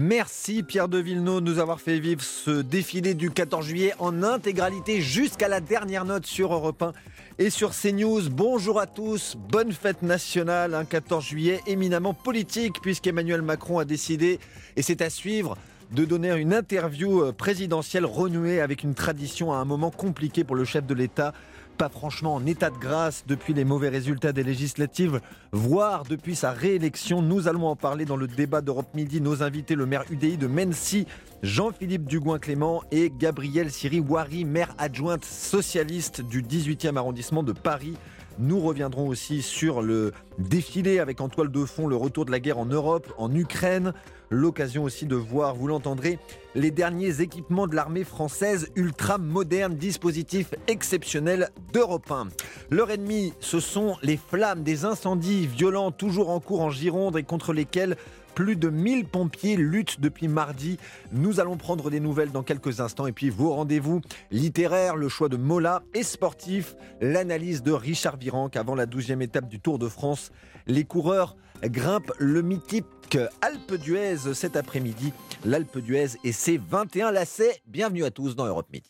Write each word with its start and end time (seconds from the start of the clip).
Merci 0.00 0.62
Pierre 0.62 0.86
de 0.86 0.98
Villeneuve 0.98 1.40
de 1.40 1.50
nous 1.50 1.58
avoir 1.58 1.80
fait 1.80 1.98
vivre 1.98 2.22
ce 2.22 2.62
défilé 2.62 3.14
du 3.14 3.32
14 3.32 3.66
juillet 3.66 3.94
en 3.98 4.22
intégralité 4.22 5.00
jusqu'à 5.00 5.48
la 5.48 5.58
dernière 5.58 6.04
note 6.04 6.24
sur 6.24 6.54
Europe 6.54 6.80
1 6.80 6.92
et 7.40 7.50
sur 7.50 7.72
CNews. 7.72 8.30
Bonjour 8.30 8.78
à 8.78 8.86
tous, 8.86 9.36
bonne 9.50 9.72
fête 9.72 10.02
nationale, 10.02 10.76
un 10.76 10.84
14 10.84 11.24
juillet 11.24 11.60
éminemment 11.66 12.14
politique 12.14 12.80
puisqu'Emmanuel 12.80 13.42
Macron 13.42 13.80
a 13.80 13.84
décidé, 13.84 14.38
et 14.76 14.82
c'est 14.82 15.02
à 15.02 15.10
suivre, 15.10 15.58
de 15.90 16.04
donner 16.04 16.32
une 16.36 16.54
interview 16.54 17.22
euh, 17.24 17.32
présidentielle 17.32 18.06
renouée 18.06 18.60
avec 18.60 18.84
une 18.84 18.94
tradition 18.94 19.52
à 19.52 19.56
un 19.56 19.64
moment 19.64 19.90
compliqué 19.90 20.44
pour 20.44 20.54
le 20.54 20.64
chef 20.64 20.86
de 20.86 20.94
l'État 20.94 21.34
pas 21.78 21.88
franchement 21.88 22.34
en 22.34 22.44
état 22.44 22.70
de 22.70 22.76
grâce 22.76 23.24
depuis 23.28 23.54
les 23.54 23.64
mauvais 23.64 23.88
résultats 23.88 24.32
des 24.32 24.42
législatives, 24.42 25.20
voire 25.52 26.02
depuis 26.02 26.34
sa 26.34 26.50
réélection. 26.50 27.22
Nous 27.22 27.46
allons 27.46 27.68
en 27.68 27.76
parler 27.76 28.04
dans 28.04 28.16
le 28.16 28.26
débat 28.26 28.60
d'Europe 28.60 28.92
Midi. 28.94 29.20
Nos 29.20 29.44
invités, 29.44 29.76
le 29.76 29.86
maire 29.86 30.02
UDI 30.10 30.36
de 30.36 30.48
Mency, 30.48 31.06
Jean-Philippe 31.44 32.04
Dugoin-Clément 32.04 32.82
et 32.90 33.12
Gabriel 33.16 33.70
Siri-Wari, 33.70 34.44
maire 34.44 34.74
adjointe 34.76 35.24
socialiste 35.24 36.20
du 36.20 36.42
18e 36.42 36.96
arrondissement 36.96 37.44
de 37.44 37.52
Paris. 37.52 37.96
Nous 38.40 38.58
reviendrons 38.58 39.06
aussi 39.06 39.40
sur 39.40 39.80
le 39.80 40.12
défilé 40.38 40.98
avec 40.98 41.20
en 41.20 41.28
toile 41.28 41.52
de 41.52 41.64
fond 41.64 41.86
le 41.86 41.96
retour 41.96 42.24
de 42.24 42.32
la 42.32 42.40
guerre 42.40 42.58
en 42.58 42.66
Europe, 42.66 43.06
en 43.18 43.32
Ukraine. 43.32 43.92
L'occasion 44.30 44.84
aussi 44.84 45.06
de 45.06 45.16
voir, 45.16 45.54
vous 45.54 45.68
l'entendrez, 45.68 46.18
les 46.54 46.70
derniers 46.70 47.22
équipements 47.22 47.66
de 47.66 47.74
l'armée 47.74 48.04
française 48.04 48.68
ultra 48.76 49.16
moderne, 49.16 49.74
dispositif 49.74 50.54
exceptionnel 50.66 51.48
d'Europe 51.72 52.10
1. 52.10 52.28
Leur 52.70 52.90
ennemi, 52.90 53.32
ce 53.40 53.58
sont 53.58 53.96
les 54.02 54.18
flammes 54.18 54.62
des 54.62 54.84
incendies 54.84 55.46
violents 55.46 55.92
toujours 55.92 56.28
en 56.28 56.40
cours 56.40 56.60
en 56.60 56.70
Gironde 56.70 57.16
et 57.16 57.22
contre 57.22 57.54
lesquels 57.54 57.96
plus 58.38 58.54
de 58.54 58.68
1000 58.70 59.06
pompiers 59.06 59.56
luttent 59.56 59.98
depuis 59.98 60.28
mardi. 60.28 60.78
Nous 61.10 61.40
allons 61.40 61.56
prendre 61.56 61.90
des 61.90 61.98
nouvelles 61.98 62.30
dans 62.30 62.44
quelques 62.44 62.78
instants. 62.78 63.08
Et 63.08 63.12
puis 63.12 63.30
vos 63.30 63.52
rendez-vous 63.52 64.00
littéraires, 64.30 64.94
le 64.94 65.08
choix 65.08 65.28
de 65.28 65.36
Mola 65.36 65.82
et 65.92 66.04
sportif, 66.04 66.76
l'analyse 67.00 67.64
de 67.64 67.72
Richard 67.72 68.16
Virenque 68.16 68.54
avant 68.54 68.76
la 68.76 68.86
12e 68.86 69.22
étape 69.22 69.48
du 69.48 69.58
Tour 69.58 69.80
de 69.80 69.88
France. 69.88 70.30
Les 70.68 70.84
coureurs 70.84 71.36
grimpent 71.64 72.12
le 72.20 72.42
mythique 72.42 73.18
Alpe 73.40 73.74
d'Huez 73.74 74.32
cet 74.34 74.54
après-midi. 74.54 75.12
L'Alpe 75.44 75.78
d'Huez 75.78 76.10
et 76.22 76.30
ses 76.30 76.58
21 76.58 77.10
lacets. 77.10 77.60
Bienvenue 77.66 78.04
à 78.04 78.12
tous 78.12 78.36
dans 78.36 78.46
Europe 78.46 78.68
Midi. 78.72 78.88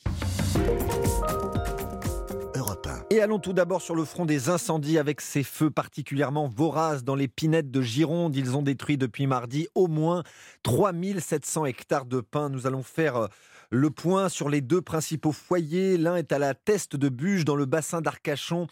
Et 3.11 3.23
allons 3.23 3.39
tout 3.39 3.55
d'abord 3.55 3.81
sur 3.81 3.95
le 3.95 4.05
front 4.05 4.27
des 4.27 4.51
incendies 4.51 4.99
avec 4.99 5.23
ces 5.23 5.43
feux 5.43 5.71
particulièrement 5.71 6.47
voraces 6.47 7.05
dans 7.05 7.15
les 7.15 7.27
pinettes 7.27 7.71
de 7.71 7.81
Gironde. 7.81 8.37
Ils 8.37 8.55
ont 8.55 8.61
détruit 8.61 8.99
depuis 8.99 9.27
mardi 9.27 9.67
au 9.75 9.87
moins 9.87 10.25
3700 10.63 11.65
hectares 11.65 12.05
de 12.05 12.21
pins. 12.21 12.51
Nous 12.51 12.67
allons 12.67 12.83
faire 12.83 13.17
euh, 13.17 13.27
le 13.71 13.89
point 13.89 14.29
sur 14.29 14.51
les 14.51 14.61
deux 14.61 14.83
principaux 14.83 15.33
foyers. 15.33 15.97
L'un 15.97 16.17
est 16.17 16.33
à 16.33 16.39
la 16.39 16.53
Teste 16.53 16.97
de 16.97 17.09
Buge 17.09 17.47
dans 17.47 17.57
le 17.57 17.65
bassin 17.65 18.03
d'Arcachon 18.03 18.67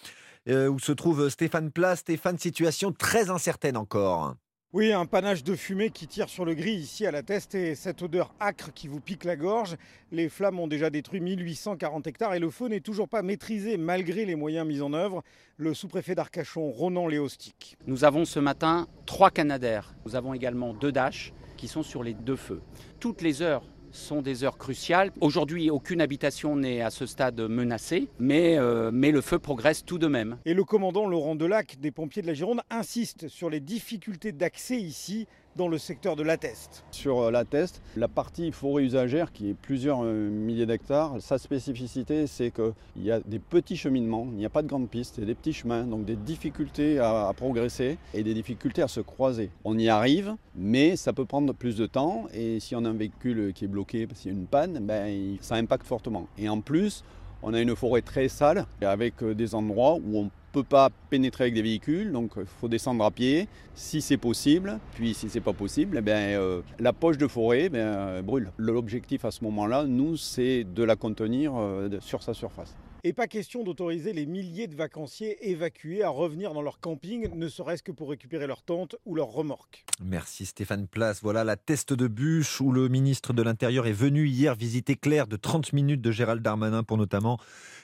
euh, 0.49 0.69
où 0.69 0.79
se 0.79 0.93
trouve 0.93 1.31
Stéphane 1.31 1.71
Place. 1.71 2.01
Stéphane, 2.01 2.39
situation 2.39 2.93
très 2.93 3.31
incertaine 3.31 3.79
encore. 3.79 4.35
Oui, 4.77 4.93
un 4.93 5.07
panache 5.07 5.43
de 5.43 5.55
fumée 5.55 5.89
qui 5.89 6.07
tire 6.07 6.29
sur 6.29 6.45
le 6.45 6.53
gris 6.53 6.75
ici 6.75 7.07
à 7.07 7.11
la 7.11 7.23
teste 7.23 7.55
et 7.55 7.75
cette 7.75 8.03
odeur 8.03 8.35
âcre 8.43 8.75
qui 8.75 8.89
vous 8.89 9.01
pique 9.01 9.25
la 9.25 9.35
gorge. 9.35 9.79
Les 10.13 10.29
flammes 10.29 10.61
ont 10.61 10.67
déjà 10.67 10.91
détruit 10.91 11.21
1840 11.21 12.07
hectares 12.07 12.35
et 12.35 12.39
le 12.39 12.51
feu 12.51 12.69
n'est 12.69 12.81
toujours 12.81 13.09
pas 13.09 13.23
maîtrisé 13.23 13.79
malgré 13.79 14.27
les 14.27 14.35
moyens 14.35 14.69
mis 14.69 14.83
en 14.83 14.93
œuvre. 14.93 15.23
Le 15.57 15.73
sous-préfet 15.73 16.15
d'Arcachon, 16.15 16.71
Ronan 16.71 17.07
Léostic. 17.07 17.79
Nous 17.87 18.05
avons 18.05 18.27
ce 18.27 18.39
matin 18.39 18.87
trois 19.07 19.31
canadaires. 19.31 19.95
Nous 20.05 20.15
avons 20.15 20.35
également 20.35 20.75
deux 20.75 20.93
Dash 20.93 21.33
qui 21.57 21.69
sont 21.69 21.83
sur 21.83 22.03
les 22.03 22.13
deux 22.13 22.37
feux. 22.37 22.61
Toutes 23.01 23.23
les 23.23 23.41
heures 23.41 23.65
sont 23.97 24.23
des 24.23 24.45
heures 24.45 24.59
cruciales. 24.59 25.11
Aujourd'hui, 25.21 25.71
aucune 25.71 26.01
habitation 26.01 26.57
n'est 26.57 26.83
à 26.83 26.91
ce 26.91 27.07
stade 27.07 27.41
menacée, 27.41 28.09
mais, 28.19 28.59
euh, 28.59 28.91
mais 28.93 29.11
le 29.11 29.21
feu 29.21 29.39
progresse 29.39 29.85
tout 29.85 29.99
de 29.99 30.07
même. 30.07 30.39
Et 30.45 30.55
le 30.55 30.65
commandant 30.65 31.07
Laurent 31.07 31.35
Delac 31.35 31.77
des 31.81 31.91
pompiers 31.91 32.23
de 32.23 32.27
la 32.27 32.35
Gironde 32.35 32.61
insiste 32.71 33.29
sur 33.29 33.51
les 33.51 33.61
difficultés 33.61 34.33
d'accès 34.33 34.77
ici 34.77 35.27
dans 35.57 35.69
le 35.69 35.79
secteur 35.79 36.17
de 36.17 36.23
la 36.23 36.37
Teste. 36.37 36.85
Sur 36.91 37.21
euh, 37.21 37.31
la 37.31 37.45
Teste, 37.45 37.81
la 37.97 38.09
partie 38.09 38.53
forêt 38.53 38.85
usagère 38.85 39.33
qui 39.33 39.51
est 39.51 39.55
plusieurs 39.55 40.01
euh, 40.03 40.29
milliers 40.29 40.67
d'hectares, 40.67 41.15
sa 41.21 41.39
spécificité 41.39 42.27
c'est 42.27 42.51
qu'il 42.51 43.03
y 43.03 43.11
a 43.11 43.21
des 43.21 43.39
petits 43.39 43.77
cheminements, 43.77 44.27
il 44.33 44.39
n'y 44.39 44.47
a 44.47 44.51
pas 44.51 44.63
de 44.63 44.69
grandes 44.69 44.89
pistes, 44.89 45.19
a 45.19 45.25
des 45.25 45.35
petits 45.35 45.53
chemins, 45.53 45.85
donc 45.85 46.05
des 46.05 46.17
difficultés 46.17 46.99
à, 46.99 47.33
progresser 47.37 47.99
et 48.15 48.23
des 48.23 48.35
difficultés 48.35 48.83
à 48.83 48.89
se 48.89 49.01
croiser. 49.01 49.51
On 49.65 49.79
y 49.79 49.89
arrive, 49.89 50.35
mais 50.55 50.97
ça 50.97 51.13
peut 51.13 51.25
prendre 51.25 51.53
plus 51.53 51.77
de 51.77 51.87
temps 51.87 52.27
et 52.35 52.61
si 52.61 52.75
on 52.77 52.85
a 52.85 52.89
un 52.89 52.95
véhicule 52.95 53.53
qui 53.55 53.65
est 53.65 53.69
bloqué 53.69 54.07
qu'il 54.07 54.33
y 54.33 54.35
a 54.35 54.39
une 54.39 54.47
panne, 54.47 54.79
ben, 54.81 55.37
ça 55.41 55.57
impacte 55.57 55.87
fortement. 55.87 56.27
Et 56.39 56.49
en 56.49 56.61
plus, 56.61 57.05
on 57.43 57.55
a 57.55 57.61
une 57.61 57.77
forêt 57.77 58.03
très 58.03 58.29
sale 58.29 58.67
avec 58.81 59.23
euh, 59.23 59.35
des 59.35 59.55
endroits 59.55 59.95
où 59.95 60.19
on 60.19 60.31
peut 60.57 60.63
pas 60.63 60.89
pénétrer 61.11 61.45
avec 61.45 61.55
des 61.55 61.61
véhicules, 61.61 62.13
donc 62.13 62.33
il 62.39 62.47
faut 62.47 62.69
descendre 62.69 63.05
à 63.05 63.11
pied 63.11 63.47
si 63.75 64.01
c'est 64.01 64.17
possible. 64.17 64.79
Puis 64.95 65.13
si 65.13 65.29
c'est 65.29 65.43
pas 65.43 65.53
possible, 65.53 65.99
eh 65.99 66.01
bien, 66.01 66.17
euh, 66.17 66.63
la 66.79 66.95
poche 66.95 67.19
de 67.19 67.27
forêt 67.27 67.65
eh 67.65 67.69
bien, 67.69 68.23
brûle. 68.23 68.51
L'objectif 68.57 69.27
à 69.27 69.31
ce 69.31 69.45
moment-là, 69.45 69.85
nous, 69.85 70.17
c'est 70.17 70.65
de 70.65 70.83
la 70.83 70.97
contenir 70.97 71.53
euh, 71.57 71.91
sur 72.01 72.23
sa 72.23 72.33
surface. 72.33 72.75
Et 73.05 73.13
pas 73.13 73.27
question 73.27 73.63
d'autoriser 73.63 74.13
les 74.13 74.27
milliers 74.27 74.67
de 74.67 74.75
vacanciers 74.75 75.51
évacués 75.51 76.03
à 76.03 76.09
revenir 76.09 76.53
dans 76.55 76.63
leur 76.63 76.81
camping, 76.81 77.29
ne 77.35 77.49
serait-ce 77.49 77.83
que 77.83 77.93
pour 77.93 78.11
récupérer 78.11 78.47
leur 78.47 78.63
tente 78.63 78.97
ou 79.05 79.15
leur 79.15 79.29
remorque. 79.29 79.85
Merci 80.05 80.47
Stéphane 80.47 80.89
Place. 80.89 81.21
Voilà 81.23 81.45
la 81.45 81.57
teste 81.57 81.93
de 81.93 82.09
bûche 82.09 82.61
où 82.61 82.73
le 82.73 82.89
ministre 82.89 83.33
de 83.33 83.43
l'Intérieur 83.43 83.87
est 83.87 83.93
venu 83.93 84.27
hier 84.27 84.55
visiter 84.55 84.97
Claire 84.97 85.27
de 85.27 85.37
30 85.37 85.73
minutes 85.73 86.01
de 86.01 86.11
Gérald 86.11 86.43
Darmanin 86.43 86.83
pour 86.83 86.97
notamment 86.97 87.39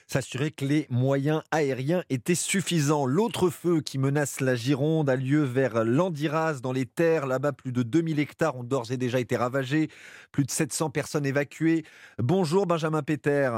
s'assurer 0.07 0.51
que 0.51 0.65
les 0.65 0.85
moyens 0.89 1.41
aériens 1.51 2.03
étaient 2.09 2.35
suffisants. 2.35 3.05
L'autre 3.05 3.49
feu 3.49 3.81
qui 3.81 3.97
menace 3.97 4.41
la 4.41 4.55
Gironde 4.55 5.09
a 5.09 5.15
lieu 5.15 5.43
vers 5.43 5.83
Landiras, 5.83 6.59
dans 6.61 6.71
les 6.71 6.85
terres. 6.85 7.25
Là-bas, 7.25 7.53
plus 7.53 7.71
de 7.71 7.83
2000 7.83 8.19
hectares 8.19 8.57
ont 8.57 8.63
d'ores 8.63 8.91
et 8.91 8.97
déjà 8.97 9.19
été 9.19 9.35
ravagés, 9.35 9.89
plus 10.31 10.43
de 10.43 10.51
700 10.51 10.89
personnes 10.89 11.25
évacuées. 11.25 11.83
Bonjour 12.19 12.67
Benjamin 12.67 13.01
Péter. 13.01 13.49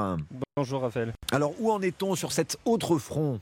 Bonjour 0.56 0.82
Raphaël. 0.82 1.12
Alors 1.32 1.55
où 1.58 1.70
en 1.70 1.80
est-on 1.82 2.14
sur 2.14 2.32
cet 2.32 2.58
autre 2.64 2.98
front? 2.98 3.40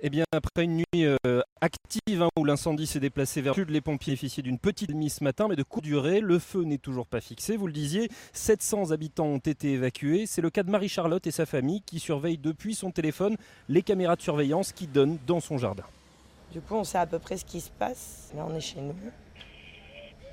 Eh 0.00 0.10
bien, 0.10 0.24
après 0.30 0.64
une 0.64 0.76
nuit 0.76 1.04
euh, 1.04 1.40
active 1.62 2.22
hein, 2.22 2.28
où 2.38 2.44
l'incendie 2.44 2.86
s'est 2.86 3.00
déplacé 3.00 3.40
vers 3.40 3.54
le 3.54 3.62
sud, 3.62 3.70
les 3.70 3.80
pompiers 3.80 4.12
bénéficiaient 4.12 4.42
d'une 4.42 4.58
petite 4.58 4.92
mise 4.92 5.14
ce 5.14 5.24
matin, 5.24 5.48
mais 5.48 5.56
de 5.56 5.62
courte 5.62 5.84
durée. 5.84 6.20
Le 6.20 6.38
feu 6.38 6.64
n'est 6.64 6.78
toujours 6.78 7.06
pas 7.06 7.22
fixé, 7.22 7.56
vous 7.56 7.66
le 7.66 7.72
disiez. 7.72 8.10
700 8.34 8.90
habitants 8.90 9.24
ont 9.24 9.38
été 9.38 9.72
évacués. 9.72 10.26
C'est 10.26 10.42
le 10.42 10.50
cas 10.50 10.62
de 10.62 10.70
Marie-Charlotte 10.70 11.26
et 11.26 11.30
sa 11.30 11.46
famille 11.46 11.80
qui 11.80 11.98
surveillent 11.98 12.36
depuis 12.36 12.74
son 12.74 12.90
téléphone 12.90 13.36
les 13.70 13.82
caméras 13.82 14.16
de 14.16 14.22
surveillance 14.22 14.72
qui 14.72 14.86
donnent 14.86 15.18
dans 15.26 15.40
son 15.40 15.56
jardin. 15.56 15.84
Du 16.52 16.60
coup, 16.60 16.74
on 16.74 16.84
sait 16.84 16.98
à 16.98 17.06
peu 17.06 17.18
près 17.18 17.38
ce 17.38 17.44
qui 17.46 17.62
se 17.62 17.70
passe. 17.70 18.30
Là, 18.36 18.46
on 18.48 18.54
est 18.54 18.60
chez 18.60 18.82
nous. 18.82 18.94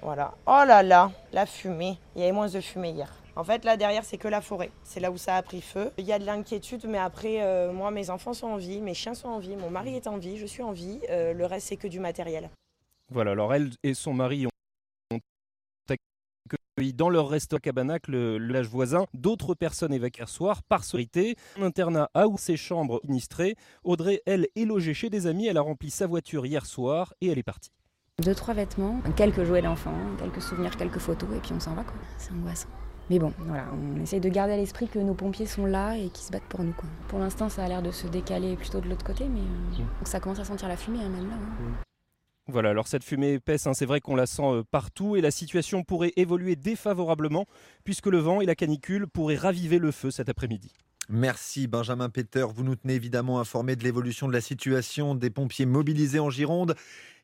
Voilà. 0.02 0.34
Oh 0.46 0.64
là 0.68 0.84
là, 0.84 1.10
la 1.32 1.46
fumée. 1.46 1.98
Il 2.16 2.22
y 2.22 2.24
avait 2.24 2.34
moins 2.34 2.50
de 2.50 2.60
fumée 2.60 2.92
hier. 2.92 3.10
En 3.36 3.44
fait, 3.44 3.66
là 3.66 3.78
derrière, 3.78 4.06
c'est 4.06 4.18
que 4.18 4.28
la 4.28 4.42
forêt. 4.42 4.70
C'est 4.84 5.00
là 5.00 5.12
où 5.12 5.18
ça 5.18 5.36
a 5.36 5.42
pris 5.42 5.62
feu. 5.62 5.92
Il 5.98 6.06
y 6.06 6.14
a 6.14 6.20
de 6.20 6.26
l'inquiétude, 6.26 6.86
mais 6.88 7.00
après, 7.00 7.42
euh, 7.42 7.74
moi, 7.74 7.90
mes 7.90 8.10
enfants 8.10 8.34
sont 8.34 8.48
en 8.48 8.58
vie, 8.58 8.80
mes 8.82 8.94
chiens 8.94 9.16
sont 9.16 9.30
en 9.30 9.40
vie, 9.40 9.56
mon 9.56 9.72
mari 9.72 9.96
est 9.96 10.08
en 10.08 10.18
vie, 10.18 10.38
je 10.38 10.46
suis 10.46 10.62
en 10.62 10.72
vie. 10.72 11.00
Euh, 11.10 11.34
le 11.34 11.46
reste, 11.46 11.68
c'est 11.68 11.78
que 11.78 11.88
du 11.88 12.00
matériel. 12.00 12.50
Voilà, 13.12 13.32
alors 13.32 13.54
elle 13.54 13.72
et 13.84 13.94
son 13.94 14.14
mari 14.14 14.46
ont 14.46 15.20
accueilli 15.90 16.94
dans 16.94 17.10
leur 17.10 17.30
restaurant 17.30 17.60
Cabanac, 17.60 18.08
le 18.08 18.38
l'âge 18.38 18.68
voisin, 18.68 19.06
d'autres 19.14 19.56
personnes 19.56 19.94
évacuées 19.94 20.26
soir 20.28 20.64
par 20.64 20.84
solité. 20.84 21.36
Un 21.60 21.64
internat 21.64 22.10
a 22.14 22.28
ou 22.28 22.38
ses 22.38 22.58
chambres 22.58 23.02
sinistrées. 23.06 23.56
Audrey, 23.84 24.22
elle, 24.26 24.48
est 24.56 24.66
logée 24.66 24.94
chez 24.94 25.10
des 25.10 25.28
amis. 25.28 25.48
Elle 25.48 25.58
a 25.58 25.62
rempli 25.62 25.90
sa 25.90 26.08
voiture 26.08 26.46
hier 26.46 26.66
soir 26.66 27.14
et 27.22 27.28
elle 27.28 27.40
est 27.40 27.44
partie. 27.44 27.72
Deux, 28.24 28.36
trois 28.36 28.54
vêtements, 28.54 29.02
quelques 29.16 29.44
jouets 29.44 29.64
d'enfants, 29.64 29.98
quelques 30.20 30.42
souvenirs, 30.42 30.78
quelques 30.78 31.00
photos, 31.00 31.30
et 31.36 31.40
puis 31.40 31.52
on 31.54 31.60
s'en 31.60 31.74
va. 31.74 31.84
quoi. 31.84 31.96
C'est 32.20 32.32
angoissant. 32.32 32.70
Mais 33.10 33.20
bon, 33.20 33.34
voilà, 33.40 33.66
on 33.74 34.02
essaye 34.02 34.20
de 34.20 34.30
garder 34.30 34.54
à 34.54 34.58
l'esprit 34.58 34.88
que 34.88 35.00
nos 35.00 35.14
pompiers 35.14 35.46
sont 35.46 35.66
là 35.66 35.98
et 35.98 36.10
qu'ils 36.10 36.26
se 36.26 36.32
battent 36.32 36.44
pour 36.44 36.64
nous. 36.64 36.74
Quoi. 36.74 36.90
Pour 37.10 37.20
l'instant, 37.20 37.50
ça 37.50 37.64
a 37.64 37.68
l'air 37.68 37.82
de 37.82 37.92
se 37.92 38.08
décaler 38.08 38.56
plutôt 38.56 38.80
de 38.80 38.88
l'autre 38.88 39.04
côté, 39.04 39.26
mais 39.28 39.42
euh, 39.42 39.84
mmh. 39.84 40.06
ça 40.06 40.20
commence 40.20 40.40
à 40.40 40.46
sentir 40.46 40.68
la 40.68 40.78
fumée 40.78 41.00
hein, 41.00 41.10
même 41.10 41.30
là. 41.30 41.36
Hein. 41.36 41.64
Mmh. 41.64 41.74
Voilà, 42.48 42.72
alors 42.72 42.88
cette 42.88 43.06
fumée 43.06 43.34
épaisse, 43.34 43.68
hein, 43.68 43.74
c'est 43.74 43.86
vrai 43.86 44.02
qu'on 44.02 44.16
la 44.16 44.26
sent 44.26 44.44
euh, 44.44 44.64
partout 44.70 45.16
et 45.16 45.22
la 45.22 45.32
situation 45.32 45.84
pourrait 45.84 46.12
évoluer 46.18 46.58
défavorablement 46.58 47.46
puisque 47.86 48.08
le 48.08 48.18
vent 48.18 48.42
et 48.42 48.46
la 48.46 48.56
canicule 48.56 49.08
pourraient 49.08 49.38
raviver 49.38 49.80
le 49.80 49.92
feu 49.92 50.12
cet 50.12 50.28
après-midi. 50.28 50.74
Merci 51.10 51.68
Benjamin 51.68 52.10
Peter. 52.10 52.46
Vous 52.54 52.64
nous 52.64 52.76
tenez 52.76 52.96
évidemment 52.96 53.40
informés 53.40 53.76
de 53.76 53.84
l'évolution 53.84 54.28
de 54.28 54.34
la 54.34 54.42
situation 54.42 55.16
des 55.16 55.30
pompiers 55.30 55.66
mobilisés 55.66 56.20
en 56.20 56.30
Gironde 56.30 56.76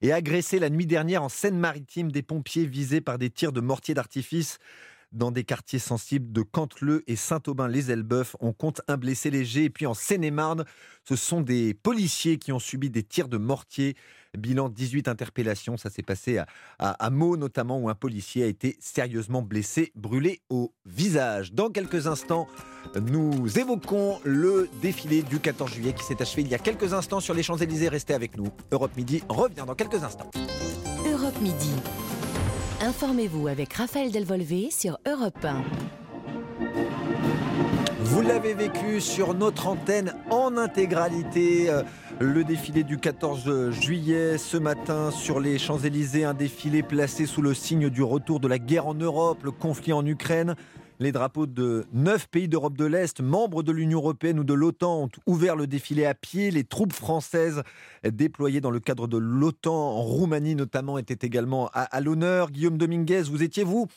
et 0.02 0.12
agressés 0.14 0.60
la 0.60 0.70
nuit 0.70 0.86
dernière 0.86 1.24
en 1.24 1.30
Seine-Maritime 1.30 2.12
des 2.12 2.22
pompiers 2.22 2.66
visés 2.66 3.02
par 3.02 3.18
des 3.18 3.30
tirs 3.30 3.54
de 3.54 3.62
mortier 3.62 3.94
d'artifice 3.94 4.58
dans 5.12 5.32
des 5.32 5.44
quartiers 5.44 5.80
sensibles 5.80 6.32
de 6.32 6.42
Canteleu 6.42 7.04
et 7.08 7.16
Saint-Aubin-les-Elbeuf. 7.16 8.36
On 8.40 8.54
compte 8.54 8.82
un 8.88 8.98
blessé 8.98 9.32
léger. 9.32 9.66
Et 9.66 9.70
puis 9.70 9.86
en 9.86 9.94
Seine-et-Marne, 9.94 10.66
ce 11.08 11.16
sont 11.16 11.42
des 11.42 11.74
policiers 11.74 12.38
qui 12.38 12.52
ont 12.52 12.60
subi 12.60 12.90
des 12.90 13.04
tirs 13.04 13.28
de 13.28 13.38
mortier. 13.38 13.96
Bilan 14.38 14.70
18 14.70 15.08
interpellations. 15.08 15.78
Ça 15.78 15.90
s'est 15.90 16.04
passé 16.04 16.40
à, 16.78 17.10
Meaux, 17.10 17.38
notamment, 17.38 17.80
où 17.80 17.90
un 17.90 17.96
policier 17.96 18.44
a 18.44 18.48
été 18.48 18.78
sérieusement 18.80 19.42
blessé, 19.42 19.92
brûlé 19.96 20.42
au 20.50 20.74
visage. 20.86 21.54
Dans 21.54 21.70
quelques 21.70 22.06
instants, 22.06 22.48
nous 23.02 23.58
évoquons 23.58 24.20
le 24.24 24.70
défilé 24.82 25.24
du 25.24 25.40
14 25.40 25.72
juillet 25.72 25.94
qui 25.94 26.04
s'est 26.04 26.22
achevé 26.22 26.44
il 26.44 26.48
y 26.48 26.56
a 26.56 26.60
quelques 26.60 26.94
instants 26.94 27.20
sur 27.20 27.34
les 27.34 27.42
Champs-Élysées. 27.42 27.90
Restez 27.90 28.14
avec 28.14 28.38
nous. 28.38 28.50
Europe 28.72 28.96
Midi 28.96 29.24
revient 29.28 29.64
dans 29.66 29.76
quelques 29.76 30.04
instants. 30.04 30.30
Europe 31.06 31.40
Midi. 31.42 31.74
Informez-vous 32.82 33.50
avec 33.50 33.74
Raphaël 33.74 34.10
Delvolvé 34.10 34.70
sur 34.72 35.00
Europe 35.06 35.44
1. 35.44 35.64
Vous 38.04 38.22
l'avez 38.22 38.54
vécu 38.54 39.02
sur 39.02 39.34
notre 39.34 39.68
antenne 39.68 40.14
en 40.30 40.56
intégralité. 40.56 41.70
Euh, 41.70 41.84
le 42.22 42.46
défilé 42.46 42.84
du 42.84 42.98
14 42.98 43.72
juillet 43.72 44.38
ce 44.38 44.56
matin 44.56 45.12
sur 45.12 45.42
les 45.42 45.58
Champs-Élysées, 45.58 46.24
un 46.24 46.34
défilé 46.34 46.82
placé 46.82 47.26
sous 47.26 47.42
le 47.42 47.54
signe 47.54 47.90
du 47.90 48.02
retour 48.02 48.40
de 48.40 48.48
la 48.48 48.60
guerre 48.60 48.88
en 48.88 48.94
Europe, 48.94 49.44
le 49.44 49.52
conflit 49.52 49.92
en 49.92 50.06
Ukraine. 50.06 50.56
Les 51.02 51.14
drapeaux 51.14 51.48
de 51.48 51.86
neuf 51.94 52.28
pays 52.28 52.50
d'Europe 52.50 52.76
de 52.76 52.84
l'Est, 52.84 53.22
membres 53.22 53.64
de 53.64 53.72
l'Union 53.72 54.00
européenne 54.00 54.38
ou 54.38 54.44
de 54.44 54.54
l'OTAN, 54.54 55.04
ont 55.04 55.10
ouvert 55.28 55.56
le 55.56 55.66
défilé 55.66 56.06
à 56.06 56.14
pied. 56.14 56.52
Les 56.52 56.66
troupes 56.66 56.92
françaises 56.92 57.64
déployées 58.04 58.60
dans 58.60 58.70
le 58.70 58.82
cadre 58.82 59.08
de 59.08 59.16
l'OTAN 59.18 59.74
en 59.74 60.02
Roumanie 60.02 60.56
notamment 60.56 60.98
étaient 60.98 61.26
également 61.26 61.70
à, 61.74 62.02
l'honneur. 62.02 62.52
Guillaume 62.52 62.78
Dominguez, 62.78 63.22
vous 63.24 63.44
étiez 63.44 63.64
vous 63.64 63.88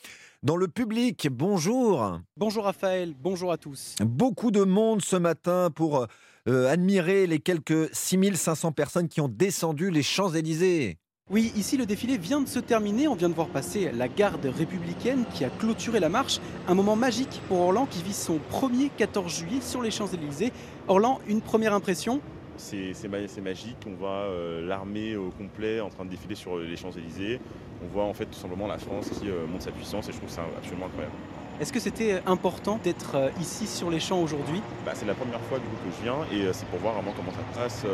dans 0.44 0.56
le 0.56 0.68
public. 0.68 1.26
Bonjour. 1.28 2.20
Bonjour 2.36 2.64
Raphaël, 2.64 3.14
bonjour 3.20 3.50
à 3.50 3.58
tous. 3.58 3.96
Beaucoup 4.00 4.52
de 4.52 4.62
monde 4.62 5.02
ce 5.02 5.16
matin 5.16 5.70
pour 5.74 6.06
euh, 6.48 6.68
admirer 6.68 7.26
les 7.26 7.40
quelques 7.40 7.92
6500 7.92 8.70
personnes 8.70 9.08
qui 9.08 9.20
ont 9.20 9.28
descendu 9.28 9.90
les 9.90 10.04
Champs-Élysées. 10.04 10.98
Oui, 11.32 11.50
ici 11.56 11.78
le 11.78 11.86
défilé 11.86 12.18
vient 12.18 12.42
de 12.42 12.46
se 12.46 12.58
terminer. 12.58 13.08
On 13.08 13.14
vient 13.14 13.30
de 13.30 13.34
voir 13.34 13.48
passer 13.48 13.90
la 13.90 14.06
garde 14.06 14.44
républicaine 14.44 15.24
qui 15.32 15.46
a 15.46 15.48
clôturé 15.48 15.98
la 15.98 16.10
marche. 16.10 16.40
Un 16.68 16.74
moment 16.74 16.94
magique 16.94 17.40
pour 17.48 17.58
Orlan 17.60 17.86
qui 17.86 18.02
vit 18.02 18.12
son 18.12 18.36
premier 18.50 18.90
14 18.98 19.34
juillet 19.34 19.62
sur 19.62 19.80
les 19.80 19.90
Champs-Élysées. 19.90 20.52
Orlan, 20.88 21.20
une 21.26 21.40
première 21.40 21.72
impression? 21.72 22.20
C'est 22.58 23.08
magique, 23.08 23.78
on 23.86 23.94
voit 23.94 24.10
euh, 24.10 24.60
l'armée 24.60 25.16
au 25.16 25.30
complet 25.30 25.80
en 25.80 25.88
train 25.88 26.04
de 26.04 26.10
défiler 26.10 26.34
sur 26.34 26.58
les 26.58 26.76
Champs-Élysées. 26.76 27.40
On 27.82 27.86
voit 27.86 28.04
en 28.04 28.12
fait 28.12 28.26
tout 28.26 28.38
simplement 28.38 28.66
la 28.66 28.76
France 28.76 29.08
qui 29.08 29.30
euh, 29.30 29.46
monte 29.46 29.62
sa 29.62 29.70
puissance 29.70 30.10
et 30.10 30.12
je 30.12 30.18
trouve 30.18 30.28
ça 30.28 30.42
absolument 30.58 30.84
incroyable. 30.84 31.14
Est-ce 31.60 31.72
que 31.72 31.80
c'était 31.80 32.20
important 32.26 32.80
d'être 32.82 33.14
euh, 33.14 33.30
ici 33.40 33.66
sur 33.66 33.90
les 33.90 34.00
champs 34.00 34.20
aujourd'hui? 34.20 34.60
Bah, 34.84 34.92
C'est 34.94 35.06
la 35.06 35.14
première 35.14 35.40
fois 35.42 35.58
que 35.58 35.64
je 35.96 36.02
viens 36.02 36.16
et 36.32 36.52
c'est 36.52 36.66
pour 36.66 36.78
voir 36.80 36.94
vraiment 36.94 37.12
comment 37.16 37.30
ça 37.32 37.60
passe, 37.60 37.84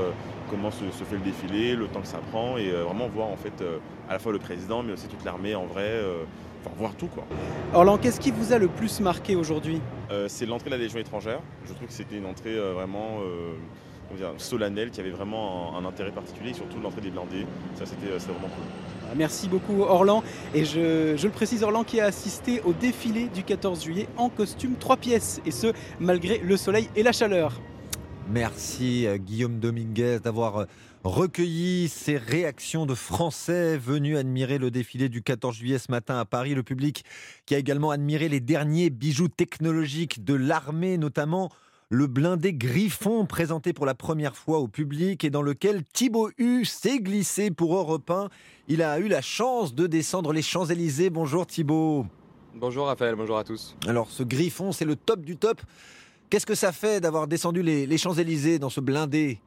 comment 0.49 0.70
se, 0.70 0.84
fait 1.05 1.16
le 1.16 1.22
défilé, 1.22 1.75
le 1.75 1.88
temps 1.88 2.00
que 2.00 2.06
ça 2.06 2.20
prend 2.31 2.56
et 2.56 2.70
vraiment 2.70 3.08
voir 3.08 3.28
en 3.28 3.37
fait 3.37 3.62
à 4.08 4.12
la 4.14 4.19
fois 4.19 4.32
le 4.32 4.38
président 4.38 4.82
mais 4.82 4.93
aussi 4.93 5.08
toute 5.08 5.25
l'armée 5.25 5.55
en 5.55 5.66
vrai. 5.66 6.00
Enfin, 6.60 6.75
voir 6.76 6.94
tout 6.94 7.08
quoi. 7.08 7.25
Orlan, 7.75 7.99
qu'est-ce 7.99 8.20
qui 8.20 8.31
vous 8.31 8.52
a 8.52 8.58
le 8.58 8.69
plus 8.69 9.00
marqué 9.00 9.37
aujourd'hui? 9.37 9.81
C'est 10.28 10.46
l'entrée 10.46 10.70
de 10.70 10.75
la 10.75 10.81
Légion 10.81 10.99
étrangère. 10.99 11.40
Je 11.66 11.72
trouve 11.72 11.88
que 11.88 11.93
c'était 11.93 12.16
une 12.16 12.26
entrée 12.26 12.56
vraiment 12.72 13.19
solennelle 14.38 14.90
qui 14.90 15.00
avait 15.00 15.10
vraiment 15.10 15.76
un, 15.76 15.84
intérêt 15.84 16.12
particulier 16.12 16.50
et 16.50 16.55
surtout 16.55 16.81
l'entrée 16.81 17.00
des 17.00 17.10
blindés. 17.10 17.46
Ça 17.75 17.84
c'était 17.87 18.06
vraiment 18.06 18.49
cool. 18.49 18.64
Merci 19.16 19.49
beaucoup 19.49 19.82
Orlan. 19.82 20.22
Et 20.55 20.64
je, 20.64 21.16
je, 21.16 21.26
le 21.26 21.32
précise, 21.32 21.62
Orlan 21.62 21.84
qui 21.84 22.00
a 22.00 22.06
assisté 22.06 22.60
au 22.62 22.72
défilé 22.72 23.28
du 23.28 23.43
14 23.43 23.82
juillet 23.82 24.08
en 24.16 24.28
costume 24.28 24.75
3 24.78 24.96
pièces. 24.96 25.40
Et 25.46 25.50
ce, 25.50 25.72
malgré 26.00 26.38
le 26.38 26.56
soleil 26.56 26.88
et 26.96 27.02
la 27.02 27.12
chaleur. 27.12 27.60
Merci 28.31 29.06
euh, 29.06 29.16
Guillaume 29.16 29.58
Dominguez 29.58 30.19
d'avoir 30.22 30.58
euh, 30.58 30.64
recueilli 31.02 31.88
ces 31.88 32.19
réactions 32.19 32.84
de 32.84 32.94
Français 32.94 33.78
venus 33.78 34.19
admirer 34.19 34.58
le 34.58 34.70
défilé 34.70 35.08
du 35.08 35.22
14 35.22 35.56
juillet 35.56 35.78
ce 35.78 35.90
matin 35.90 36.19
à 36.19 36.26
Paris. 36.26 36.55
Le 36.55 36.62
public 36.62 37.05
qui 37.46 37.55
a 37.55 37.58
également 37.58 37.90
admiré 37.90 38.28
les 38.28 38.40
derniers 38.40 38.90
bijoux 38.90 39.28
technologiques 39.28 40.25
de 40.25 40.34
l'armée, 40.34 40.99
notamment 40.99 41.50
le 41.90 42.06
blindé 42.06 42.52
Griffon 42.52 43.25
présenté 43.25 43.73
pour 43.73 43.87
la 43.87 43.94
première 43.94 44.37
fois 44.37 44.58
au 44.58 44.69
public 44.69 45.25
et 45.25 45.31
dans 45.31 45.40
lequel 45.40 45.85
Thibaut 45.85 46.31
Hu 46.37 46.67
s'est 46.67 46.99
glissé 46.99 47.50
pour 47.50 47.75
Europe 47.75 48.11
1. 48.11 48.29
Il 48.69 48.82
a 48.82 48.99
eu 48.99 49.08
la 49.08 49.23
chance 49.23 49.75
de 49.75 49.87
descendre 49.87 50.35
les 50.35 50.43
Champs-Élysées. 50.43 51.08
Bonjour 51.08 51.46
Thibaut. 51.46 52.05
Bonjour 52.55 52.88
Raphaël, 52.88 53.14
bonjour 53.14 53.38
à 53.38 53.44
tous. 53.44 53.75
Alors 53.87 54.11
ce 54.11 54.23
Griffon, 54.23 54.73
c'est 54.73 54.85
le 54.85 54.96
top 54.96 55.20
du 55.20 55.38
top. 55.38 55.62
Qu'est-ce 56.29 56.44
que 56.44 56.55
ça 56.55 56.73
fait 56.73 57.00
d'avoir 57.00 57.26
descendu 57.26 57.62
les, 57.62 57.99
Champs-Élysées 57.99 58.58
dans 58.58 58.69
ce 58.69 58.82
blindé? 58.82 59.41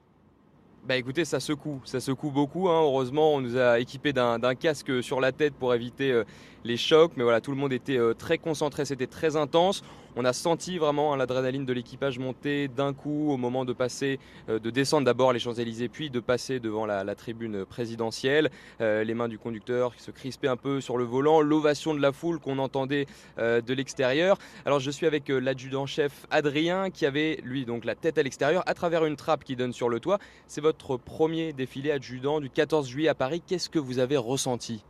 Bah 0.83 0.97
écoutez, 0.97 1.25
ça 1.25 1.39
secoue, 1.39 1.79
ça 1.85 1.99
secoue 1.99 2.31
beaucoup. 2.31 2.69
Hein. 2.69 2.81
Heureusement, 2.81 3.35
on 3.35 3.41
nous 3.41 3.55
a 3.55 3.79
équipé 3.79 4.13
d'un 4.13 4.55
casque 4.55 5.03
sur 5.03 5.21
la 5.21 5.31
tête 5.31 5.53
pour 5.53 5.75
éviter 5.75 6.11
euh, 6.11 6.23
les 6.63 6.75
chocs. 6.75 7.11
Mais 7.17 7.23
voilà, 7.23 7.39
tout 7.39 7.51
le 7.51 7.57
monde 7.57 7.71
était 7.71 7.99
euh, 7.99 8.15
très 8.15 8.39
concentré, 8.39 8.83
c'était 8.85 9.05
très 9.05 9.35
intense. 9.35 9.83
On 10.15 10.25
a 10.25 10.33
senti 10.33 10.77
vraiment 10.77 11.13
hein, 11.13 11.17
l'adrénaline 11.17 11.65
de 11.65 11.73
l'équipage 11.73 12.19
monter 12.19 12.67
d'un 12.67 12.93
coup 12.93 13.31
au 13.31 13.37
moment 13.37 13.65
de 13.65 13.73
passer, 13.73 14.19
euh, 14.49 14.59
de 14.59 14.69
descendre 14.69 15.05
d'abord 15.05 15.33
les 15.33 15.39
Champs-Élysées, 15.39 15.89
puis 15.89 16.09
de 16.09 16.19
passer 16.19 16.59
devant 16.59 16.85
la, 16.85 17.15
tribune 17.15 17.65
présidentielle. 17.65 18.49
les 18.79 19.13
mains 19.13 19.27
du 19.27 19.37
conducteur 19.37 19.95
qui 19.95 20.01
se 20.01 20.11
crispaient 20.11 20.47
un 20.47 20.55
peu 20.55 20.81
sur 20.81 20.97
le 20.97 21.03
volant, 21.03 21.41
l'ovation 21.41 21.93
de 21.93 22.01
la 22.01 22.11
foule 22.11 22.39
qu'on 22.39 22.57
entendait 22.57 23.05
de 23.37 23.73
l'extérieur. 23.73 24.37
Alors 24.65 24.79
je 24.79 24.89
suis 24.89 25.05
avec 25.05 25.27
l'adjudant-chef 25.27 26.25
Adrien 26.31 26.89
qui 26.89 27.05
avait 27.05 27.39
lui 27.43 27.65
donc 27.65 27.85
la 27.85 27.95
tête 27.95 28.17
à 28.17 28.23
l'extérieur 28.23 28.63
à 28.65 28.73
travers 28.73 29.05
une 29.05 29.15
trappe 29.17 29.43
qui 29.43 29.55
donne 29.55 29.73
sur 29.73 29.89
le 29.89 29.99
toit. 29.99 30.19
C'est 30.47 30.61
votre 30.61 30.97
premier 30.97 31.53
défilé 31.53 31.91
adjudant 31.91 32.39
du 32.39 32.49
14 32.49 32.87
juillet 32.87 33.09
à 33.09 33.15
Paris. 33.15 33.41
Qu'est-ce 33.45 33.69
que 33.69 33.79
vous 33.79 33.99
avez 33.99 34.17
ressenti? 34.17 34.83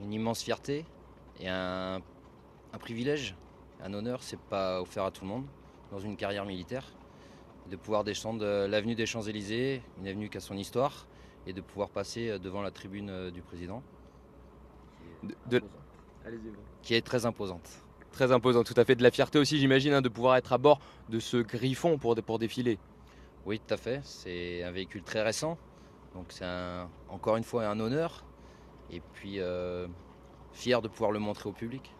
Une 0.00 0.12
immense 0.12 0.42
fierté 0.42 0.84
et 1.40 1.48
un, 1.48 2.00
privilège, 2.80 3.36
un 3.82 3.92
honneur, 3.94 4.22
c'est 4.22 4.38
pas 4.38 4.80
offert 4.80 5.04
à 5.04 5.10
tout 5.10 5.24
le 5.24 5.28
monde 5.28 5.44
dans 5.90 5.98
une 5.98 6.16
carrière 6.16 6.44
militaire, 6.46 6.86
de 7.70 7.76
pouvoir 7.76 8.04
descendre 8.04 8.44
l'avenue 8.66 8.94
des 8.94 9.06
Champs-Élysées, 9.06 9.82
une 9.98 10.06
avenue 10.08 10.28
qui 10.28 10.38
a 10.38 10.40
son 10.40 10.56
histoire, 10.56 11.06
et 11.46 11.52
de 11.52 11.60
pouvoir 11.60 11.90
passer 11.90 12.38
devant 12.38 12.62
la 12.62 12.70
tribune 12.70 13.10
euh, 13.10 13.30
du 13.30 13.42
président, 13.42 13.82
qui 16.82 16.94
est 16.94 17.04
très 17.04 17.26
imposante. 17.26 17.68
Très 18.12 18.32
imposante, 18.32 18.66
tout 18.66 18.80
à 18.80 18.84
fait. 18.84 18.94
De 18.94 19.02
la 19.02 19.10
fierté 19.10 19.38
aussi, 19.38 19.58
j'imagine, 19.58 19.94
hein, 19.94 20.02
de 20.02 20.08
pouvoir 20.08 20.36
être 20.36 20.52
à 20.52 20.58
bord 20.58 20.80
de 21.08 21.18
ce 21.18 21.38
griffon 21.38 21.98
pour, 21.98 22.14
pour 22.14 22.38
défiler. 22.38 22.78
Oui, 23.46 23.58
tout 23.58 23.74
à 23.74 23.76
fait. 23.76 24.00
C'est 24.04 24.62
un 24.62 24.70
véhicule 24.70 25.02
très 25.02 25.22
récent. 25.22 25.58
Donc 26.14 26.26
c'est 26.28 26.44
encore 27.08 27.36
une 27.36 27.44
fois 27.44 27.66
un 27.66 27.80
honneur. 27.80 28.24
Et 28.90 29.00
puis 29.14 29.40
euh, 29.40 29.86
fier 30.52 30.82
de 30.82 30.88
pouvoir 30.88 31.10
le 31.10 31.18
montrer 31.18 31.48
au 31.48 31.52
public. 31.52 31.94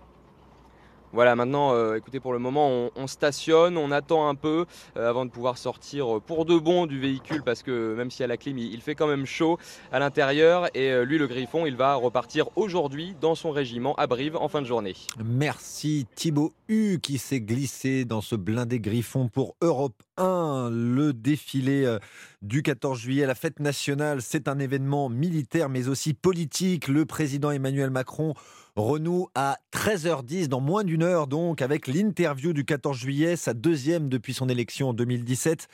Voilà, 1.13 1.37
maintenant, 1.37 1.75
euh, 1.75 1.97
écoutez, 1.97 2.21
pour 2.21 2.33
le 2.33 2.39
moment, 2.39 2.91
on, 2.97 3.07
stationne, 3.07 3.77
on 3.77 3.91
attend 3.91 4.29
un 4.31 4.35
peu 4.35 4.65
euh, 4.97 5.11
avant 5.11 5.27
de 5.27 5.31
pouvoir 5.31 5.59
sortir 5.59 6.17
euh, 6.17 6.21
pour 6.21 6.47
de 6.47 6.59
bon 6.59 6.87
du 6.87 6.99
véhicule 6.99 7.43
parce 7.43 7.63
que 7.63 7.95
même 7.95 8.11
s'il 8.11 8.23
y 8.23 8.25
a 8.25 8.29
la 8.29 8.39
clim, 8.39 8.57
il, 8.57 8.81
fait 8.81 8.95
quand 8.95 9.07
même 9.07 9.27
chaud 9.27 9.59
à 9.93 9.99
l'intérieur. 9.99 10.75
Et 10.75 11.05
lui, 11.05 11.19
le 11.19 11.27
Griffon, 11.27 11.67
il 11.67 11.77
va 11.77 11.97
repartir 11.97 12.49
aujourd'hui 12.57 13.15
dans 13.21 13.35
son 13.35 13.51
régiment 13.51 13.95
à 13.97 14.07
Brive 14.07 14.37
en 14.37 14.49
fin 14.49 14.63
de 14.63 14.67
journée. 14.67 14.95
Merci 15.23 16.07
Thibaut 16.15 16.55
U 16.69 16.99
qui 17.03 17.19
s'est 17.19 17.41
glissé 17.41 18.07
dans 18.07 18.23
ce 18.23 18.35
blindé 18.35 18.81
Griffon 18.81 19.29
pour 19.29 19.55
Europe 19.61 20.03
1. 20.17 20.71
Le 20.73 21.13
défilé 21.13 21.99
du 22.41 22.63
14 22.63 22.99
juillet, 22.99 23.27
la 23.27 23.35
fête 23.35 23.61
nationale, 23.61 24.23
c'est 24.23 24.49
un 24.49 24.59
événement 24.59 25.09
militaire 25.09 25.69
mais 25.69 25.89
aussi 25.89 26.15
politique. 26.15 26.89
Le 26.89 27.05
président 27.05 27.51
Emmanuel 27.51 27.91
Macron 27.91 28.35
renoue 28.77 29.29
à 29.35 29.59
13h10, 29.73 30.49
dans 30.49 30.61
moins 30.61 30.85
d'une 30.85 31.03
heure 31.03 31.27
donc, 31.27 31.63
avec 31.63 31.87
l'interview 31.87 32.53
du 32.53 32.65
14 32.65 32.97
juillet, 32.97 33.37
sa 33.37 33.55
deuxième 33.55 34.09
depuis 34.09 34.35
son 34.35 34.49
élection 34.49 34.91
en 34.91 34.95
2017. 34.95 35.69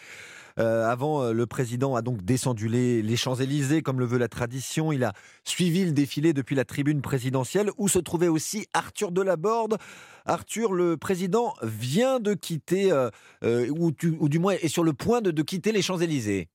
Euh, 0.58 0.84
avant, 0.88 1.22
euh, 1.22 1.32
le 1.32 1.46
président 1.46 1.94
a 1.94 2.02
donc 2.02 2.24
descendu 2.24 2.66
les, 2.68 3.16
Champs-Élysées, 3.16 3.82
comme 3.82 4.00
le 4.00 4.06
veut 4.06 4.18
la 4.18 4.26
tradition. 4.26 4.90
Il 4.90 5.04
a 5.04 5.12
suivi 5.44 5.84
le 5.84 5.92
défilé 5.92 6.32
depuis 6.32 6.56
la 6.56 6.64
tribune 6.64 7.00
présidentielle, 7.00 7.70
où 7.78 7.86
se 7.86 8.00
trouvait 8.00 8.28
aussi 8.28 8.66
Arthur 8.72 9.12
Delaborde. 9.12 9.78
Arthur, 10.26 10.72
le 10.72 10.96
président 10.96 11.54
vient 11.62 12.18
de 12.18 12.34
quitter, 12.34 12.90
euh, 12.90 13.68
ou, 13.70 13.92
du 13.92 14.38
moins 14.38 14.54
est 14.54 14.68
sur 14.68 14.82
le 14.82 14.92
point 14.92 15.20
de 15.20 15.42
quitter 15.42 15.70
les 15.70 15.82
Champs-Élysées. 15.82 16.48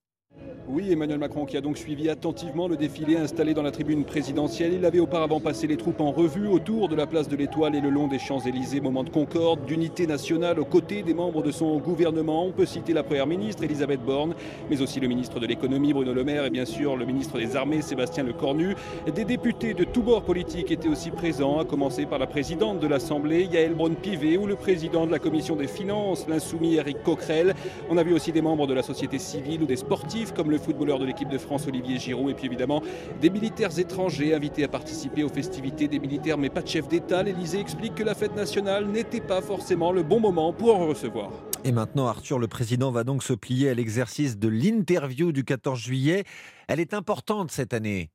Oui, 0.69 0.91
Emmanuel 0.91 1.19
Macron 1.19 1.45
qui 1.45 1.57
a 1.57 1.61
donc 1.61 1.77
suivi 1.77 2.09
attentivement 2.09 2.69
le 2.69 2.77
défilé 2.77 3.17
installé 3.17 3.53
dans 3.53 3.63
la 3.63 3.71
tribune 3.71 4.05
présidentielle. 4.05 4.73
Il 4.73 4.85
avait 4.85 5.01
auparavant 5.01 5.41
passé 5.41 5.67
les 5.67 5.75
troupes 5.75 5.99
en 5.99 6.11
revue 6.11 6.47
autour 6.47 6.87
de 6.87 6.95
la 6.95 7.05
place 7.05 7.27
de 7.27 7.35
l'Étoile 7.35 7.75
et 7.75 7.81
le 7.81 7.89
long 7.89 8.07
des 8.07 8.17
Champs-Élysées. 8.17 8.79
Moment 8.79 9.03
de 9.03 9.09
concorde, 9.09 9.65
d'unité 9.65 10.07
nationale 10.07 10.59
aux 10.59 10.65
côtés 10.65 11.03
des 11.03 11.13
membres 11.13 11.43
de 11.43 11.51
son 11.51 11.77
gouvernement. 11.79 12.45
On 12.45 12.51
peut 12.51 12.65
citer 12.65 12.93
la 12.93 13.03
Première 13.03 13.27
ministre 13.27 13.63
Elisabeth 13.63 14.01
Borne, 14.01 14.35
mais 14.69 14.81
aussi 14.81 15.01
le 15.01 15.09
ministre 15.09 15.39
de 15.41 15.45
l'économie 15.45 15.91
Bruno 15.91 16.13
Le 16.13 16.23
Maire 16.23 16.45
et 16.45 16.49
bien 16.49 16.65
sûr 16.65 16.95
le 16.95 17.05
ministre 17.05 17.37
des 17.37 17.57
Armées 17.57 17.81
Sébastien 17.81 18.23
Lecornu. 18.23 18.73
Des 19.13 19.25
députés 19.25 19.73
de 19.73 19.83
tous 19.83 20.01
bords 20.01 20.23
politiques 20.23 20.71
étaient 20.71 20.87
aussi 20.87 21.11
présents, 21.11 21.59
à 21.59 21.65
commencer 21.65 22.05
par 22.05 22.19
la 22.19 22.27
présidente 22.27 22.79
de 22.79 22.87
l'Assemblée 22.87 23.49
Yael 23.51 23.75
Braun-Pivet 23.75 24.37
ou 24.37 24.47
le 24.47 24.55
président 24.55 25.05
de 25.05 25.11
la 25.11 25.19
commission 25.19 25.57
des 25.57 25.67
finances, 25.67 26.25
l'insoumis 26.29 26.75
Eric 26.75 27.03
Coquerel. 27.03 27.53
On 27.89 27.97
a 27.97 28.03
vu 28.03 28.13
aussi 28.13 28.31
des 28.31 28.41
membres 28.41 28.65
de 28.65 28.73
la 28.73 28.81
société 28.81 29.19
civile 29.19 29.61
ou 29.61 29.65
des 29.65 29.75
sportifs 29.75 30.22
comme 30.31 30.51
le 30.51 30.57
footballeur 30.57 30.99
de 30.99 31.05
l'équipe 31.05 31.29
de 31.29 31.37
France 31.37 31.67
Olivier 31.67 31.97
Giroud 31.97 32.29
et 32.29 32.33
puis 32.33 32.45
évidemment 32.45 32.81
des 33.19 33.29
militaires 33.29 33.77
étrangers 33.77 34.33
invités 34.33 34.63
à 34.63 34.67
participer 34.67 35.23
aux 35.23 35.29
festivités 35.29 35.87
des 35.87 35.99
militaires 35.99 36.37
mais 36.37 36.49
pas 36.49 36.61
de 36.61 36.67
chef 36.67 36.87
d'État. 36.87 37.23
L'Elysée 37.23 37.59
explique 37.59 37.95
que 37.95 38.03
la 38.03 38.15
fête 38.15 38.35
nationale 38.35 38.87
n'était 38.87 39.21
pas 39.21 39.41
forcément 39.41 39.91
le 39.91 40.03
bon 40.03 40.19
moment 40.19 40.53
pour 40.53 40.75
en 40.75 40.87
recevoir. 40.87 41.31
Et 41.65 41.71
maintenant, 41.71 42.07
Arthur, 42.07 42.39
le 42.39 42.47
président 42.47 42.91
va 42.91 43.03
donc 43.03 43.23
se 43.23 43.33
plier 43.33 43.69
à 43.69 43.73
l'exercice 43.73 44.37
de 44.37 44.47
l'interview 44.47 45.31
du 45.31 45.43
14 45.43 45.79
juillet. 45.79 46.23
Elle 46.67 46.79
est 46.79 46.93
importante 46.93 47.51
cette 47.51 47.73
année. 47.73 48.09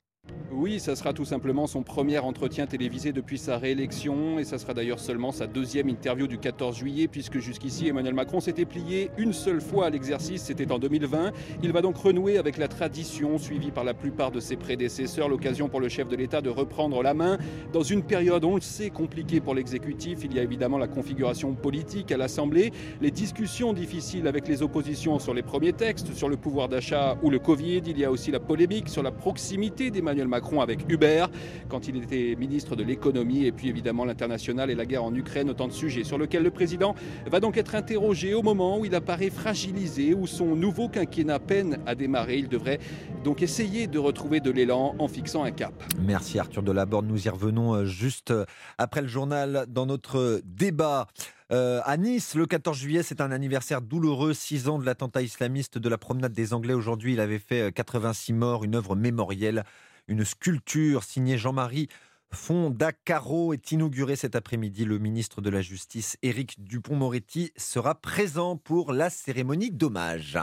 Oui, 0.51 0.81
ça 0.81 0.97
sera 0.97 1.13
tout 1.13 1.27
simplement 1.27 1.69
son 1.69 1.85
premier 1.85 2.19
entretien 2.19 2.67
télévisé 2.67 3.13
depuis 3.13 3.39
sa 3.39 3.59
réélection 3.59 4.41
et 4.41 4.45
ça 4.45 4.59
sera 4.59 4.75
d'ailleurs 4.75 4.99
seulement 4.99 5.31
sa 5.31 5.47
deuxième 5.47 5.89
interview 5.89 6.27
du 6.27 6.39
14 6.39 6.75
juillet 6.75 7.07
puisque 7.07 7.39
jusqu'ici 7.39 7.87
Emmanuel 7.87 8.15
Macron 8.15 8.41
s'était 8.41 8.65
plié 8.65 9.13
une 9.19 9.33
seule 9.33 9.61
fois 9.61 9.87
à 9.87 9.91
l'exercice, 9.91 10.43
c'était 10.43 10.73
en 10.73 10.81
2020. 10.81 11.33
Il 11.63 11.71
va 11.71 11.81
donc 11.81 11.99
renouer 11.99 12.39
avec 12.39 12.57
la 12.57 12.67
tradition 12.67 13.39
suivie 13.39 13.71
par 13.71 13.85
la 13.85 13.95
plupart 13.95 14.33
de 14.33 14.41
ses 14.41 14.57
prédécesseurs, 14.57 15.29
l'occasion 15.29 15.69
pour 15.69 15.81
le 15.81 15.89
chef 15.89 16.09
de 16.09 16.17
l'État 16.17 16.41
de 16.41 16.51
reprendre 16.51 17.05
la 17.05 17.15
main 17.15 17.39
dans 17.73 17.85
une 17.85 18.03
période, 18.03 18.43
on 18.45 18.57
le 18.57 18.61
sait, 18.61 18.91
compliquée 18.91 19.41
pour 19.41 19.55
l'exécutif. 19.55 20.25
Il 20.25 20.35
y 20.35 20.41
a 20.41 20.43
évidemment 20.43 20.79
la 20.79 20.89
configuration 20.89 21.55
politique 21.55 22.11
à 22.11 22.17
l'Assemblée, 22.17 22.73
les 23.01 23.13
discussions 23.13 23.75
difficiles 23.75 24.27
avec 24.27 24.49
les 24.49 24.63
oppositions 24.63 25.21
sur 25.21 25.35
les 25.35 25.43
premiers 25.43 25.75
textes, 25.75 26.15
sur 26.15 26.29
le 26.29 26.37
pouvoir 26.37 26.69
d'achat 26.69 27.17
ou 27.23 27.31
le 27.31 27.39
Covid. 27.39 27.83
Il 27.87 27.99
y 27.99 28.05
a 28.05 28.11
aussi 28.11 28.33
la 28.33 28.41
polémique 28.41 28.89
sur 28.89 29.05
la 29.05 29.13
proximité 29.13 29.93
d'Emmanuel 29.93 30.18
Macron 30.27 30.61
avec 30.61 30.91
Hubert 30.91 31.31
quand 31.69 31.87
il 31.87 31.97
était 32.03 32.35
ministre 32.37 32.75
de 32.75 32.83
l'économie 32.83 33.45
et 33.45 33.53
puis 33.53 33.69
évidemment 33.69 34.05
l'international 34.05 34.71
et 34.71 34.75
la 34.75 34.87
guerre 34.87 35.05
en 35.05 35.15
Ukraine, 35.15 35.51
autant 35.51 35.69
de 35.69 35.73
sujets 35.73 36.03
sur 36.03 36.19
lesquels 36.19 36.43
le 36.43 36.51
président 36.51 36.95
va 37.31 37.39
donc 37.41 37.57
être 37.57 37.75
interrogé 37.75 38.35
au 38.35 38.43
moment 38.43 38.79
où 38.79 38.85
il 38.85 38.95
apparaît 38.95 39.31
fragilisé, 39.31 40.15
où 40.15 40.27
son 40.27 40.57
nouveau 40.57 40.89
quinquennat 40.89 41.39
peine 41.39 41.79
à 41.87 41.95
démarrer. 41.95 42.39
Il 42.39 42.49
devrait 42.49 42.81
donc 43.23 43.43
essayer 43.43 43.87
de 43.87 43.99
retrouver 43.99 44.41
de 44.41 44.51
l'élan 44.51 44.95
en 44.99 45.09
fixant 45.09 45.45
un 45.45 45.51
cap. 45.51 45.75
Merci 46.01 46.39
Arthur 46.39 46.63
Delaborde, 46.63 47.07
nous 47.07 47.27
y 47.27 47.29
revenons 47.29 47.75
euh, 47.75 47.85
juste 47.85 48.31
euh, 48.31 48.45
après 48.79 49.03
le 49.03 49.09
journal 49.09 49.67
dans 49.69 49.87
notre 49.87 50.41
débat. 50.45 51.07
Euh, 51.51 51.81
à 51.85 51.97
Nice, 51.97 52.35
le 52.35 52.47
14 52.47 52.77
juillet, 52.77 53.03
c'est 53.03 53.21
un 53.21 53.33
anniversaire 53.33 53.81
douloureux, 53.81 54.35
six 54.35 54.69
ans 54.69 54.79
de 54.79 54.85
l'attentat 54.85 55.23
islamiste 55.23 55.79
de 55.79 55.89
la 55.89 55.97
promenade 55.97 56.33
des 56.33 56.53
Anglais. 56.53 56.75
Aujourd'hui, 56.75 57.15
il 57.15 57.21
avait 57.21 57.39
fait 57.39 57.73
86 57.73 58.35
morts, 58.35 58.65
une 58.65 58.75
œuvre 58.75 58.97
mémorielle 58.97 59.65
une 60.09 60.25
sculpture 60.25 61.05
signée 61.05 61.39
Jean-Marie 61.39 61.89
Fondacaro 62.31 63.55
est 63.55 63.73
inaugurée 63.73 64.17
cet 64.17 64.37
après-midi. 64.37 64.85
Le 64.85 64.99
ministre 64.99 65.41
de 65.41 65.49
la 65.49 65.63
Justice, 65.63 66.19
Éric 66.23 66.63
Dupont-Moretti, 66.63 67.53
sera 67.57 67.95
présent 67.95 68.57
pour 68.57 68.93
la 68.93 69.09
cérémonie 69.09 69.71
d'hommage. 69.71 70.37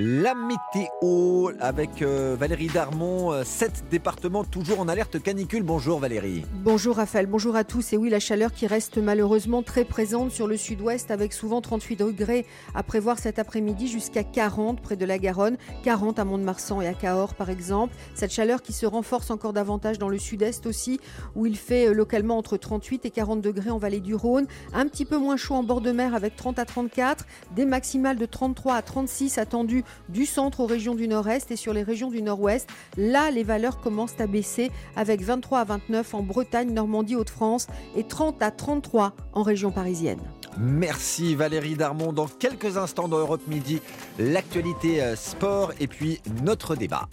La 0.00 0.32
météo 0.36 1.50
avec 1.58 2.02
euh, 2.02 2.36
Valérie 2.38 2.68
Darmon, 2.68 3.32
euh, 3.32 3.42
sept 3.42 3.82
départements 3.90 4.44
toujours 4.44 4.78
en 4.78 4.86
alerte 4.86 5.20
canicule. 5.20 5.64
Bonjour 5.64 5.98
Valérie. 5.98 6.44
Bonjour 6.62 6.94
Raphaël, 6.94 7.26
bonjour 7.26 7.56
à 7.56 7.64
tous. 7.64 7.92
Et 7.92 7.96
oui, 7.96 8.08
la 8.08 8.20
chaleur 8.20 8.52
qui 8.52 8.68
reste 8.68 8.98
malheureusement 8.98 9.64
très 9.64 9.84
présente 9.84 10.30
sur 10.30 10.46
le 10.46 10.56
sud-ouest 10.56 11.10
avec 11.10 11.32
souvent 11.32 11.60
38 11.60 11.96
degrés 11.96 12.46
à 12.76 12.84
prévoir 12.84 13.18
cet 13.18 13.40
après-midi 13.40 13.88
jusqu'à 13.88 14.22
40 14.22 14.80
près 14.80 14.94
de 14.94 15.04
la 15.04 15.18
Garonne, 15.18 15.56
40 15.82 16.20
à 16.20 16.24
Mont-de-Marsan 16.24 16.80
et 16.80 16.86
à 16.86 16.94
Cahors 16.94 17.34
par 17.34 17.50
exemple. 17.50 17.92
Cette 18.14 18.30
chaleur 18.30 18.62
qui 18.62 18.72
se 18.72 18.86
renforce 18.86 19.32
encore 19.32 19.52
davantage 19.52 19.98
dans 19.98 20.08
le 20.08 20.18
sud-est 20.18 20.66
aussi 20.66 21.00
où 21.34 21.44
il 21.44 21.56
fait 21.56 21.88
euh, 21.88 21.92
localement 21.92 22.38
entre 22.38 22.56
38 22.56 23.04
et 23.04 23.10
40 23.10 23.40
degrés 23.40 23.70
en 23.70 23.78
vallée 23.78 23.98
du 23.98 24.14
Rhône. 24.14 24.46
Un 24.72 24.86
petit 24.86 25.04
peu 25.04 25.18
moins 25.18 25.36
chaud 25.36 25.56
en 25.56 25.64
bord 25.64 25.80
de 25.80 25.90
mer 25.90 26.14
avec 26.14 26.36
30 26.36 26.60
à 26.60 26.64
34, 26.64 27.26
des 27.56 27.64
maximales 27.64 28.16
de 28.16 28.26
33 28.26 28.76
à 28.76 28.82
36 28.82 29.38
attendues 29.38 29.82
du 30.08 30.26
centre 30.26 30.60
aux 30.60 30.66
régions 30.66 30.94
du 30.94 31.08
nord-est 31.08 31.50
et 31.50 31.56
sur 31.56 31.72
les 31.72 31.82
régions 31.82 32.10
du 32.10 32.22
nord-ouest. 32.22 32.68
Là, 32.96 33.30
les 33.30 33.42
valeurs 33.42 33.80
commencent 33.80 34.20
à 34.20 34.26
baisser 34.26 34.70
avec 34.96 35.22
23 35.22 35.60
à 35.60 35.64
29 35.64 36.14
en 36.14 36.22
Bretagne, 36.22 36.72
Normandie, 36.72 37.16
Hauts-de-France 37.16 37.66
et 37.96 38.04
30 38.04 38.42
à 38.42 38.50
33 38.50 39.14
en 39.32 39.42
région 39.42 39.70
parisienne. 39.70 40.20
Merci 40.58 41.36
Valérie 41.36 41.76
Darmon. 41.76 42.12
Dans 42.12 42.26
quelques 42.26 42.76
instants 42.76 43.08
dans 43.08 43.18
Europe 43.18 43.46
Midi, 43.46 43.80
l'actualité 44.18 45.02
euh, 45.02 45.14
sport 45.14 45.72
et 45.78 45.86
puis 45.86 46.20
notre 46.42 46.74
débat. 46.74 47.08